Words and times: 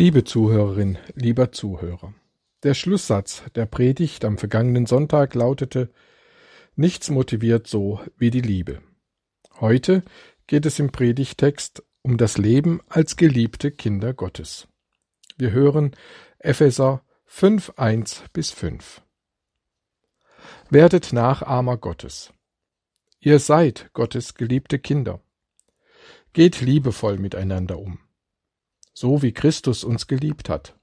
Liebe 0.00 0.24
Zuhörerin, 0.24 0.96
lieber 1.14 1.52
Zuhörer, 1.52 2.14
der 2.62 2.72
Schlusssatz 2.72 3.42
der 3.54 3.66
Predigt 3.66 4.24
am 4.24 4.38
vergangenen 4.38 4.86
Sonntag 4.86 5.34
lautete 5.34 5.90
Nichts 6.74 7.10
motiviert 7.10 7.66
so 7.66 8.00
wie 8.16 8.30
die 8.30 8.40
Liebe. 8.40 8.80
Heute 9.60 10.02
geht 10.46 10.64
es 10.64 10.78
im 10.78 10.90
Predigtext 10.90 11.82
um 12.00 12.16
das 12.16 12.38
Leben 12.38 12.80
als 12.88 13.16
geliebte 13.16 13.70
Kinder 13.72 14.14
Gottes. 14.14 14.68
Wir 15.36 15.50
hören 15.50 15.94
Epheser 16.38 17.04
5, 17.26 17.74
1 17.76 18.24
bis 18.32 18.52
5. 18.52 19.02
Werdet 20.70 21.12
Nachahmer 21.12 21.76
Gottes. 21.76 22.32
Ihr 23.18 23.38
seid 23.38 23.90
Gottes 23.92 24.32
geliebte 24.32 24.78
Kinder. 24.78 25.20
Geht 26.32 26.62
liebevoll 26.62 27.18
miteinander 27.18 27.78
um 27.78 27.98
so 29.00 29.22
wie 29.22 29.32
Christus 29.32 29.82
uns 29.82 30.08
geliebt 30.08 30.50
hat. 30.50 30.78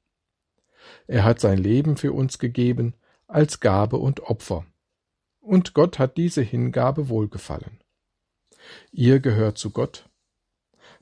Er 1.05 1.23
hat 1.23 1.39
sein 1.39 1.59
Leben 1.59 1.97
für 1.97 2.13
uns 2.13 2.39
gegeben 2.39 2.95
als 3.27 3.59
Gabe 3.59 3.97
und 3.97 4.21
Opfer. 4.21 4.65
Und 5.39 5.75
Gott 5.75 5.99
hat 5.99 6.17
diese 6.17 6.41
Hingabe 6.41 7.09
wohlgefallen. 7.09 7.79
Ihr 8.91 9.19
gehört 9.19 9.59
zu 9.59 9.69
Gott. 9.69 10.09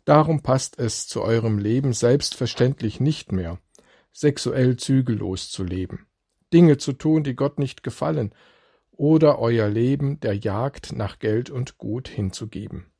Darum 0.03 0.43
passt 0.43 0.77
es 0.77 1.07
zu 1.07 1.21
eurem 1.21 1.57
Leben 1.57 1.93
selbstverständlich 1.93 2.99
nicht 2.99 3.31
mehr, 3.31 3.59
sexuell 4.11 4.75
zügellos 4.75 5.49
zu 5.49 5.63
leben, 5.63 6.07
Dinge 6.51 6.77
zu 6.77 6.91
tun, 6.91 7.23
die 7.23 7.35
Gott 7.35 7.59
nicht 7.59 7.81
gefallen, 7.81 8.35
oder 8.91 9.39
euer 9.39 9.70
Leben 9.70 10.20
der 10.20 10.35
Jagd 10.35 10.91
nach 10.91 11.20
Geld 11.20 11.49
und 11.49 11.77
Gut 11.77 12.09
hinzugeben. 12.09 12.91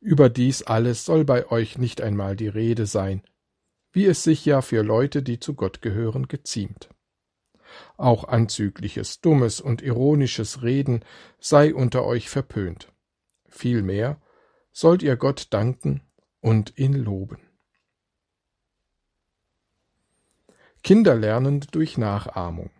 Über 0.00 0.28
dies 0.28 0.62
alles 0.62 1.04
soll 1.04 1.24
bei 1.24 1.50
euch 1.50 1.78
nicht 1.78 2.00
einmal 2.00 2.36
die 2.36 2.48
Rede 2.48 2.86
sein, 2.86 3.22
wie 3.92 4.06
es 4.06 4.22
sich 4.22 4.44
ja 4.44 4.60
für 4.60 4.82
Leute, 4.82 5.22
die 5.22 5.40
zu 5.40 5.54
Gott 5.54 5.80
gehören, 5.80 6.28
geziemt. 6.28 6.88
Auch 7.96 8.24
anzügliches, 8.24 9.20
dummes 9.20 9.60
und 9.60 9.82
ironisches 9.82 10.62
Reden 10.62 11.04
sei 11.38 11.74
unter 11.74 12.04
euch 12.04 12.28
verpönt. 12.28 12.92
Vielmehr 13.48 14.20
sollt 14.72 15.02
ihr 15.02 15.16
Gott 15.16 15.48
danken 15.50 16.02
und 16.40 16.76
ihn 16.76 16.92
loben. 16.92 17.38
Kinder 20.82 21.14
lernen 21.14 21.60
durch 21.70 21.96
Nachahmung. 21.96 22.70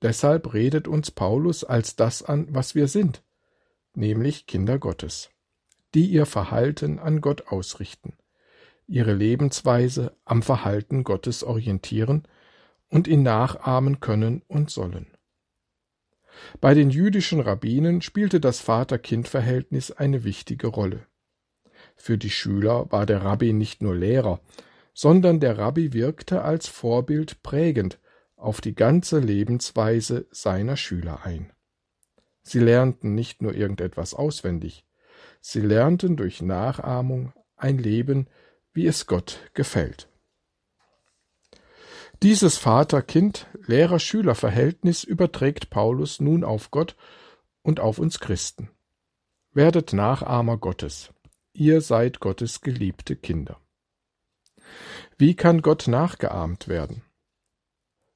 Deshalb 0.00 0.54
redet 0.54 0.88
uns 0.88 1.10
Paulus 1.10 1.64
als 1.64 1.96
das 1.96 2.22
an, 2.22 2.46
was 2.50 2.74
wir 2.74 2.88
sind, 2.88 3.22
nämlich 3.94 4.46
Kinder 4.46 4.78
Gottes 4.78 5.30
die 5.94 6.06
ihr 6.06 6.26
Verhalten 6.26 6.98
an 6.98 7.20
Gott 7.20 7.48
ausrichten, 7.48 8.14
ihre 8.86 9.14
Lebensweise 9.14 10.16
am 10.24 10.42
Verhalten 10.42 11.04
Gottes 11.04 11.44
orientieren 11.44 12.26
und 12.88 13.08
ihn 13.08 13.22
nachahmen 13.22 14.00
können 14.00 14.42
und 14.48 14.70
sollen. 14.70 15.06
Bei 16.60 16.74
den 16.74 16.90
jüdischen 16.90 17.40
Rabbinen 17.40 18.02
spielte 18.02 18.40
das 18.40 18.60
Vater-Kind-Verhältnis 18.60 19.90
eine 19.90 20.24
wichtige 20.24 20.66
Rolle. 20.66 21.06
Für 21.96 22.18
die 22.18 22.30
Schüler 22.30 22.90
war 22.90 23.06
der 23.06 23.22
Rabbi 23.22 23.52
nicht 23.52 23.82
nur 23.82 23.94
Lehrer, 23.94 24.40
sondern 24.92 25.40
der 25.40 25.58
Rabbi 25.58 25.92
wirkte 25.92 26.42
als 26.42 26.68
Vorbild 26.68 27.42
prägend 27.42 27.98
auf 28.36 28.60
die 28.60 28.74
ganze 28.74 29.18
Lebensweise 29.18 30.26
seiner 30.30 30.76
Schüler 30.76 31.24
ein. 31.24 31.52
Sie 32.42 32.60
lernten 32.60 33.14
nicht 33.14 33.42
nur 33.42 33.54
irgendetwas 33.54 34.14
auswendig, 34.14 34.85
Sie 35.40 35.60
lernten 35.60 36.16
durch 36.16 36.42
Nachahmung 36.42 37.32
ein 37.56 37.78
Leben, 37.78 38.28
wie 38.72 38.86
es 38.86 39.06
Gott 39.06 39.40
gefällt. 39.54 40.08
Dieses 42.22 42.58
Vater-Kind-Lehrer-Schüler-Verhältnis 42.58 45.02
überträgt 45.04 45.70
Paulus 45.70 46.20
nun 46.20 46.44
auf 46.44 46.70
Gott 46.70 46.96
und 47.62 47.80
auf 47.80 47.98
uns 47.98 48.20
Christen. 48.20 48.70
Werdet 49.52 49.92
Nachahmer 49.92 50.58
Gottes. 50.58 51.12
Ihr 51.52 51.80
seid 51.80 52.20
Gottes 52.20 52.60
geliebte 52.60 53.16
Kinder. 53.16 53.60
Wie 55.18 55.34
kann 55.34 55.62
Gott 55.62 55.88
nachgeahmt 55.88 56.68
werden? 56.68 57.02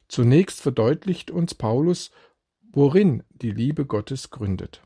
Zunächst 0.09 0.61
verdeutlicht 0.61 1.31
uns 1.31 1.55
Paulus, 1.55 2.11
worin 2.73 3.23
die 3.31 3.53
Liebe 3.53 3.87
Gottes 3.87 4.28
gründet 4.31 4.83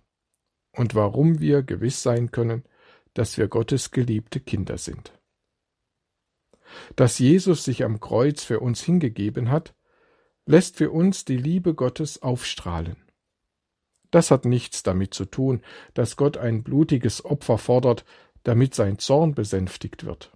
und 0.76 0.94
warum 0.94 1.40
wir 1.40 1.62
gewiss 1.62 2.02
sein 2.02 2.30
können, 2.30 2.64
dass 3.14 3.38
wir 3.38 3.48
Gottes 3.48 3.90
geliebte 3.90 4.40
Kinder 4.40 4.78
sind. 4.78 5.12
Dass 6.96 7.18
Jesus 7.18 7.64
sich 7.64 7.84
am 7.84 8.00
Kreuz 8.00 8.42
für 8.42 8.60
uns 8.60 8.82
hingegeben 8.82 9.50
hat, 9.50 9.74
lässt 10.46 10.76
für 10.76 10.90
uns 10.90 11.24
die 11.24 11.36
Liebe 11.36 11.74
Gottes 11.74 12.22
aufstrahlen. 12.22 12.96
Das 14.10 14.30
hat 14.30 14.44
nichts 14.44 14.82
damit 14.82 15.14
zu 15.14 15.24
tun, 15.24 15.62
dass 15.94 16.16
Gott 16.16 16.36
ein 16.36 16.62
blutiges 16.62 17.24
Opfer 17.24 17.58
fordert, 17.58 18.04
damit 18.42 18.74
sein 18.74 18.98
Zorn 18.98 19.34
besänftigt 19.34 20.04
wird. 20.04 20.32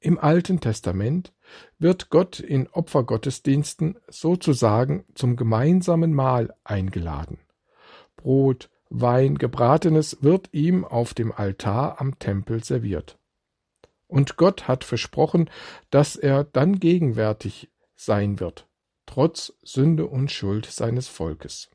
Im 0.00 0.18
Alten 0.18 0.60
Testament 0.60 1.32
wird 1.78 2.10
Gott 2.10 2.40
in 2.40 2.68
Opfergottesdiensten 2.68 3.98
sozusagen 4.08 5.04
zum 5.14 5.36
gemeinsamen 5.36 6.12
Mahl 6.12 6.54
eingeladen. 6.64 7.38
Brot, 8.16 8.68
Wein, 8.94 9.38
Gebratenes 9.38 10.18
wird 10.20 10.50
ihm 10.52 10.84
auf 10.84 11.14
dem 11.14 11.32
Altar 11.32 11.98
am 11.98 12.18
Tempel 12.18 12.62
serviert. 12.62 13.18
Und 14.06 14.36
Gott 14.36 14.68
hat 14.68 14.84
versprochen, 14.84 15.48
dass 15.88 16.14
er 16.16 16.44
dann 16.44 16.78
gegenwärtig 16.78 17.70
sein 17.94 18.38
wird, 18.38 18.68
trotz 19.06 19.54
Sünde 19.62 20.06
und 20.06 20.30
Schuld 20.30 20.66
seines 20.66 21.08
Volkes. 21.08 21.70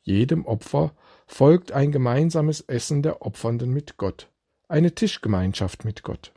Jedem 0.00 0.46
Opfer 0.46 0.96
folgt 1.26 1.72
ein 1.72 1.92
gemeinsames 1.92 2.62
Essen 2.62 3.02
der 3.02 3.20
Opfernden 3.20 3.70
mit 3.70 3.98
Gott, 3.98 4.30
eine 4.66 4.94
Tischgemeinschaft 4.94 5.84
mit 5.84 6.02
Gott. 6.02 6.32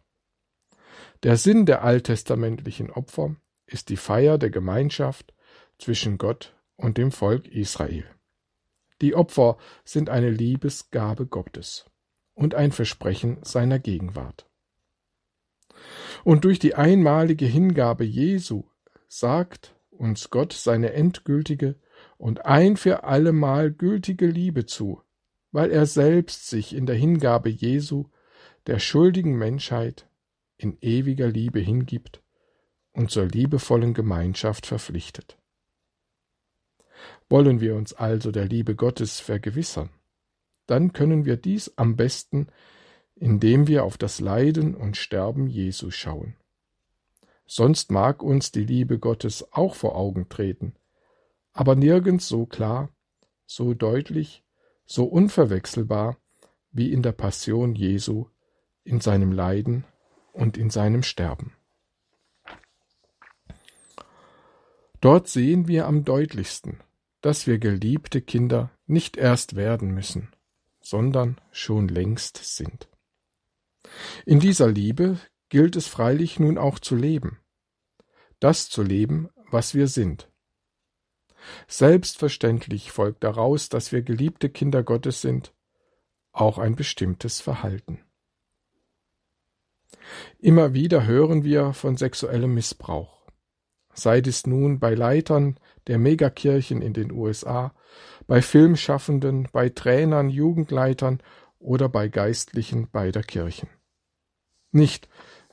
Der 1.24 1.38
Sinn 1.38 1.66
der 1.66 1.86
alttestamentlichen 1.86 2.92
Opfer 2.92 3.38
ist 3.66 3.88
die 3.88 3.98
Feier 3.98 4.38
der 4.38 4.50
Gemeinschaft 4.50 5.34
zwischen 5.78 6.18
Gott 6.18 6.54
und 6.76 6.98
dem 6.98 7.14
Volk 7.14 7.48
Israel. 7.48 8.04
Die 9.02 9.16
Opfer 9.16 9.58
sind 9.84 10.10
eine 10.10 10.30
Liebesgabe 10.30 11.28
Gottes 11.28 11.86
und 12.34 12.56
ein 12.56 12.72
Versprechen 12.72 13.38
seiner 13.44 13.80
Gegenwart. 13.80 14.50
Und 16.24 16.46
durch 16.46 16.60
die 16.60 16.76
einmalige 16.76 17.46
Hingabe 17.46 18.04
Jesu 18.04 18.64
sagt 19.08 19.76
uns 19.90 20.30
Gott 20.30 20.54
seine 20.54 20.94
endgültige 20.94 21.76
und 22.18 22.46
ein 22.46 22.78
für 22.78 23.04
allemal 23.04 23.72
gültige 23.72 24.28
Liebe 24.28 24.66
zu, 24.66 25.02
weil 25.52 25.72
er 25.72 25.86
selbst 25.86 26.48
sich 26.48 26.76
in 26.76 26.86
der 26.86 26.96
Hingabe 26.96 27.50
Jesu 27.50 28.06
der 28.68 28.80
schuldigen 28.80 29.38
Menschheit 29.38 30.10
in 30.58 30.78
ewiger 30.82 31.28
Liebe 31.28 31.60
hingibt 31.60 32.22
und 32.92 33.12
zur 33.12 33.26
liebevollen 33.26 33.94
Gemeinschaft 33.94 34.66
verpflichtet. 34.66 35.38
Wollen 37.30 37.60
wir 37.60 37.76
uns 37.76 37.94
also 37.94 38.32
der 38.32 38.46
Liebe 38.46 38.76
Gottes 38.76 39.20
vergewissern, 39.20 39.90
dann 40.66 40.94
können 40.94 41.26
wir 41.26 41.38
dies 41.38 41.74
am 41.78 41.96
besten, 41.96 42.48
indem 43.16 43.68
wir 43.68 43.84
auf 43.84 43.98
das 43.98 44.20
Leiden 44.20 44.76
und 44.76 44.98
Sterben 44.98 45.48
Jesu 45.48 45.92
schauen. 45.92 46.36
Sonst 47.46 47.92
mag 47.92 48.22
uns 48.22 48.52
die 48.52 48.66
Liebe 48.66 49.00
Gottes 49.00 49.54
auch 49.54 49.74
vor 49.74 49.96
Augen 49.96 50.30
treten, 50.30 50.76
aber 51.54 51.76
nirgends 51.76 52.28
so 52.28 52.46
klar, 52.46 52.90
so 53.46 53.74
deutlich, 53.74 54.44
so 54.86 55.06
unverwechselbar 55.06 56.18
wie 56.72 56.92
in 56.92 57.02
der 57.02 57.14
Passion 57.14 57.74
Jesu, 57.74 58.28
in 58.84 59.00
seinem 59.00 59.32
Leiden 59.32 59.86
und 60.34 60.58
in 60.58 60.70
seinem 60.70 61.04
Sterben. 61.04 61.54
Dort 65.00 65.28
sehen 65.28 65.68
wir 65.68 65.88
am 65.88 66.04
deutlichsten, 66.04 66.82
dass 67.28 67.46
wir 67.46 67.60
geliebte 67.60 68.22
Kinder 68.22 68.72
nicht 68.86 69.18
erst 69.18 69.58
werden 69.58 69.94
müssen, 69.94 70.32
sondern 70.80 71.42
schon 71.52 71.90
längst 71.90 72.38
sind. 72.38 72.88
In 74.26 74.40
dieser 74.40 74.70
Liebe 74.70 75.20
gilt 75.50 75.76
es 75.76 75.88
freilich 75.88 76.40
nun 76.40 76.58
auch 76.58 76.80
zu 76.80 76.96
leben, 76.96 77.42
das 78.40 78.70
zu 78.70 78.82
leben, 78.82 79.28
was 79.52 79.76
wir 79.76 79.90
sind. 79.90 80.32
Selbstverständlich 81.68 82.94
folgt 82.94 83.26
daraus, 83.26 83.68
dass 83.68 83.92
wir 83.92 84.04
geliebte 84.04 84.50
Kinder 84.50 84.82
Gottes 84.82 85.20
sind, 85.20 85.54
auch 86.32 86.58
ein 86.58 86.78
bestimmtes 86.78 87.42
Verhalten. 87.42 88.06
Immer 90.40 90.74
wieder 90.74 91.06
hören 91.06 91.44
wir 91.44 91.74
von 91.74 91.98
sexuellem 91.98 92.54
Missbrauch 92.54 93.17
sei 93.98 94.22
dies 94.22 94.46
nun 94.46 94.80
bei 94.80 94.94
Leitern 94.94 95.60
der 95.88 95.98
Megakirchen 95.98 96.82
in 96.82 96.94
den 96.94 97.12
USA, 97.12 97.74
bei 98.28 98.42
Filmschaffenden, 98.42 99.48
bei 99.52 99.70
Trainern, 99.70 100.30
Jugendleitern 100.30 101.22
oder 101.60 101.90
bei 101.90 102.08
Geistlichen 102.08 102.90
beider 102.92 103.24
Kirchen. 103.24 103.70
Nicht, 104.72 105.08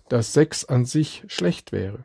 dass 0.09 0.33
Sex 0.33 0.65
an 0.65 0.85
sich 0.85 1.25
schlecht 1.29 1.73
wäre. 1.73 2.05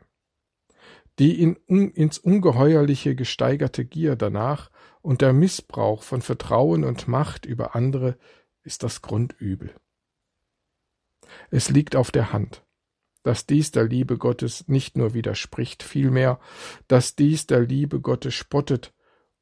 Die 1.18 1.42
in, 1.42 1.56
ins 1.66 2.18
Ungeheuerliche 2.18 3.14
gesteigerte 3.14 3.84
Gier 3.84 4.16
danach 4.16 4.70
und 5.02 5.20
der 5.20 5.32
Missbrauch 5.32 6.02
von 6.02 6.22
Vertrauen 6.22 6.84
und 6.84 7.08
Macht 7.08 7.44
über 7.44 7.74
andere 7.74 8.16
ist 8.62 8.82
das 8.82 9.02
Grundübel. 9.02 9.74
Es 11.50 11.68
liegt 11.68 11.96
auf 11.96 12.10
der 12.10 12.32
Hand, 12.32 12.64
dass 13.22 13.46
dies 13.46 13.70
der 13.70 13.84
Liebe 13.84 14.18
Gottes 14.18 14.66
nicht 14.68 14.96
nur 14.96 15.14
widerspricht, 15.14 15.82
vielmehr, 15.82 16.40
dass 16.88 17.16
dies 17.16 17.46
der 17.46 17.60
Liebe 17.60 18.00
Gottes 18.00 18.34
spottet 18.34 18.94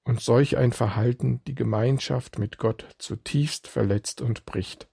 und 0.05 0.21
solch 0.21 0.57
ein 0.57 0.73
Verhalten 0.73 1.43
die 1.47 1.55
Gemeinschaft 1.55 2.39
mit 2.39 2.59
Gott 2.59 2.87
zutiefst 2.99 3.69
verletzt 3.69 4.21
und 4.21 4.47
bricht, 4.47 4.89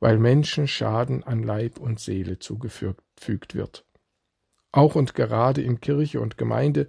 weil 0.00 0.18
Menschen 0.18 0.66
Schaden 0.66 1.22
an 1.22 1.42
Leib 1.42 1.78
und 1.78 2.00
Seele 2.00 2.38
zugefügt 2.38 3.54
wird. 3.54 3.84
Auch 4.72 4.94
und 4.94 5.14
gerade 5.14 5.62
in 5.62 5.80
Kirche 5.80 6.20
und 6.20 6.38
Gemeinde 6.38 6.88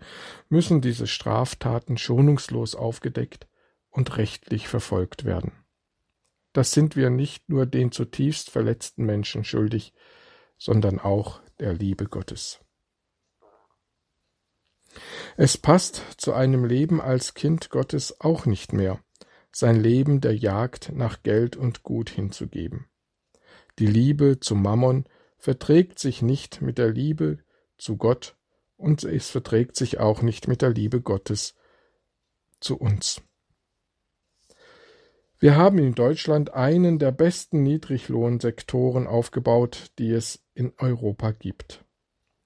müssen 0.50 0.82
diese 0.82 1.08
Straftaten 1.08 1.98
schonungslos 1.98 2.76
aufgedeckt 2.76 3.48
und 3.90 4.18
rechtlich 4.18 4.68
verfolgt 4.68 5.26
werden. 5.26 5.52
Das 6.54 6.72
sind 6.72 6.96
wir 6.96 7.10
nicht 7.10 7.50
nur 7.50 7.66
den 7.66 7.92
zutiefst 7.92 8.50
verletzten 8.50 9.06
Menschen 9.06 9.44
schuldig, 9.44 9.94
sondern 10.62 11.00
auch 11.00 11.42
der 11.60 11.74
Liebe 11.74 12.06
Gottes. 12.06 12.60
Es 15.36 15.58
passt 15.58 16.04
zu 16.18 16.34
einem 16.34 16.66
Leben 16.66 17.02
als 17.02 17.34
Kind 17.34 17.72
Gottes 17.72 18.22
auch 18.22 18.46
nicht 18.46 18.72
mehr, 18.72 19.04
sein 19.52 19.82
Leben 19.82 20.22
der 20.22 20.36
Jagd 20.36 20.92
nach 20.94 21.24
Geld 21.24 21.56
und 21.56 21.82
Gut 21.82 22.12
hinzugeben. 22.12 22.86
Die 23.80 23.88
Liebe 23.88 24.40
zum 24.40 24.62
Mammon 24.62 25.06
verträgt 25.40 25.98
sich 25.98 26.22
nicht 26.22 26.62
mit 26.62 26.78
der 26.78 26.92
Liebe 26.92 27.40
zu 27.80 27.98
Gott 27.98 28.38
und 28.78 29.04
es 29.04 29.32
verträgt 29.32 29.76
sich 29.76 30.00
auch 30.00 30.22
nicht 30.22 30.48
mit 30.48 30.62
der 30.62 30.70
Liebe 30.70 31.02
Gottes 31.02 31.56
zu 32.60 32.78
uns. 32.78 33.24
Wir 35.42 35.56
haben 35.56 35.80
in 35.80 35.96
Deutschland 35.96 36.54
einen 36.54 37.00
der 37.00 37.12
besten 37.12 37.64
Niedriglohnsektoren 37.64 39.08
aufgebaut, 39.08 39.92
die 39.98 40.12
es 40.12 40.46
in 40.54 40.72
Europa 40.78 41.32
gibt. 41.32 41.84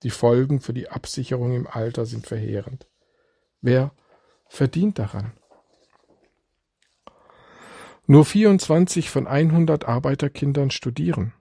Die 0.03 0.09
Folgen 0.09 0.62
für 0.62 0.71
die 0.71 0.88
Absicherung 0.88 1.53
im 1.53 1.68
Alter 1.68 2.06
sind 2.06 2.25
verheerend. 2.25 2.88
Wer 3.59 3.92
verdient 4.47 4.97
daran? 4.97 5.33
Nur 8.07 8.24
24 8.24 9.09
von 9.09 9.27
100 9.27 9.83
Arbeiterkindern 9.83 10.71
studieren, 10.71 11.33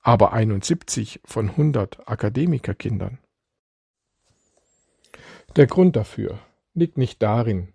aber 0.00 0.32
71 0.32 1.22
von 1.24 1.50
100 1.50 2.06
Akademikerkindern. 2.06 3.18
Der 5.56 5.66
Grund 5.66 5.96
dafür 5.96 6.38
liegt 6.72 6.98
nicht 6.98 7.20
darin, 7.20 7.72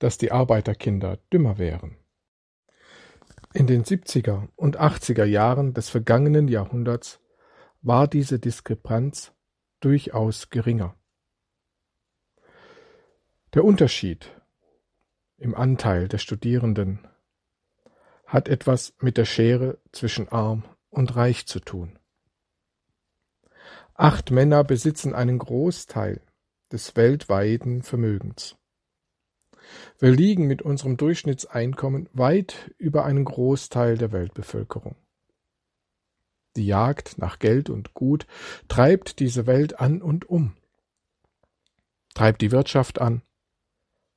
dass 0.00 0.18
die 0.18 0.32
Arbeiterkinder 0.32 1.18
dümmer 1.32 1.58
wären. 1.58 1.96
In 3.54 3.66
den 3.66 3.84
70er 3.84 4.48
und 4.56 4.80
80er 4.80 5.24
Jahren 5.24 5.74
des 5.74 5.88
vergangenen 5.88 6.48
Jahrhunderts 6.48 7.20
war 7.82 8.08
diese 8.08 8.38
Diskrepanz 8.38 9.32
durchaus 9.80 10.50
geringer. 10.50 10.96
Der 13.54 13.64
Unterschied 13.64 14.30
im 15.36 15.54
Anteil 15.54 16.06
der 16.06 16.18
Studierenden 16.18 17.08
hat 18.26 18.48
etwas 18.48 18.94
mit 19.00 19.16
der 19.16 19.24
Schere 19.24 19.78
zwischen 19.90 20.28
arm 20.28 20.64
und 20.90 21.16
reich 21.16 21.46
zu 21.46 21.58
tun. 21.60 21.98
Acht 23.94 24.30
Männer 24.30 24.62
besitzen 24.64 25.14
einen 25.14 25.38
Großteil 25.38 26.22
des 26.70 26.94
weltweiten 26.94 27.82
Vermögens. 27.82 28.59
Wir 29.98 30.10
liegen 30.10 30.46
mit 30.46 30.62
unserem 30.62 30.96
Durchschnittseinkommen 30.96 32.08
weit 32.12 32.72
über 32.78 33.04
einen 33.04 33.24
Großteil 33.24 33.98
der 33.98 34.12
Weltbevölkerung. 34.12 34.96
Die 36.56 36.66
Jagd 36.66 37.18
nach 37.18 37.38
Geld 37.38 37.70
und 37.70 37.94
Gut 37.94 38.26
treibt 38.68 39.20
diese 39.20 39.46
Welt 39.46 39.78
an 39.78 40.02
und 40.02 40.28
um, 40.28 40.54
treibt 42.14 42.42
die 42.42 42.50
Wirtschaft 42.50 43.00
an, 43.00 43.22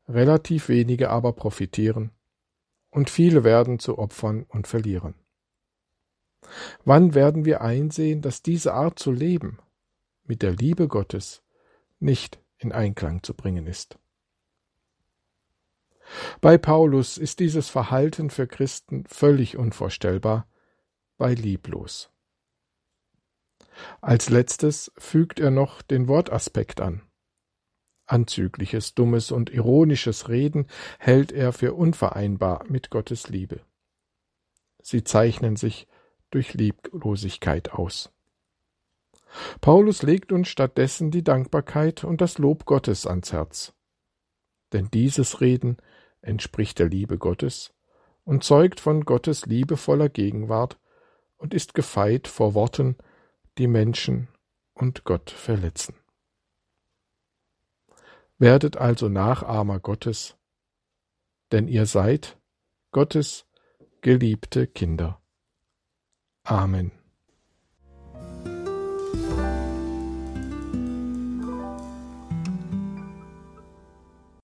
relativ 0.07 0.69
wenige 0.69 1.09
aber 1.09 1.33
profitieren, 1.33 2.11
und 2.89 3.09
viele 3.09 3.43
werden 3.43 3.79
zu 3.79 3.97
Opfern 3.97 4.43
und 4.43 4.67
verlieren. 4.67 5.15
Wann 6.85 7.13
werden 7.13 7.45
wir 7.45 7.61
einsehen, 7.61 8.21
dass 8.21 8.41
diese 8.41 8.73
Art 8.73 8.99
zu 8.99 9.11
leben 9.11 9.59
mit 10.23 10.41
der 10.41 10.51
Liebe 10.51 10.87
Gottes 10.87 11.43
nicht 11.99 12.39
in 12.57 12.71
Einklang 12.71 13.23
zu 13.23 13.33
bringen 13.33 13.67
ist? 13.67 13.97
Bei 16.41 16.57
Paulus 16.57 17.17
ist 17.17 17.39
dieses 17.39 17.69
Verhalten 17.69 18.29
für 18.29 18.47
Christen 18.47 19.05
völlig 19.07 19.57
unvorstellbar, 19.57 20.47
bei 21.17 21.33
lieblos. 21.33 22.09
Als 24.01 24.29
letztes 24.29 24.91
fügt 24.97 25.39
er 25.39 25.51
noch 25.51 25.81
den 25.81 26.07
Wortaspekt 26.07 26.81
an. 26.81 27.01
Anzügliches, 28.05 28.95
dummes 28.95 29.31
und 29.31 29.49
ironisches 29.49 30.29
Reden 30.29 30.67
hält 30.99 31.31
er 31.31 31.53
für 31.53 31.73
unvereinbar 31.73 32.65
mit 32.67 32.89
Gottes 32.89 33.29
Liebe. 33.29 33.61
Sie 34.81 35.03
zeichnen 35.03 35.55
sich 35.55 35.87
durch 36.29 36.53
Lieblosigkeit 36.53 37.71
aus. 37.71 38.11
Paulus 39.61 40.03
legt 40.03 40.31
uns 40.31 40.49
stattdessen 40.49 41.09
die 41.09 41.23
Dankbarkeit 41.23 42.03
und 42.03 42.21
das 42.21 42.37
Lob 42.37 42.65
Gottes 42.65 43.07
ans 43.07 43.31
Herz. 43.31 43.73
Denn 44.73 44.89
dieses 44.91 45.41
Reden 45.41 45.77
entspricht 46.23 46.79
der 46.79 46.87
Liebe 46.87 47.17
Gottes 47.17 47.73
und 48.23 48.43
zeugt 48.43 48.79
von 48.79 49.05
Gottes 49.05 49.45
liebevoller 49.45 50.09
Gegenwart 50.09 50.79
und 51.37 51.53
ist 51.53 51.73
gefeit 51.73 52.27
vor 52.27 52.53
Worten, 52.53 52.97
die 53.57 53.67
Menschen 53.67 54.29
und 54.73 55.03
Gott 55.03 55.29
verletzen. 55.29 55.95
Werdet 58.37 58.77
also 58.77 59.09
Nachahmer 59.09 59.79
Gottes, 59.79 60.35
denn 61.51 61.67
ihr 61.67 61.85
seid 61.85 62.37
Gottes 62.91 63.45
geliebte 64.01 64.67
Kinder. 64.67 65.21
Amen. 66.43 67.02